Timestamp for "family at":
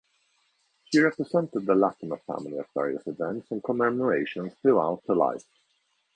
2.17-2.73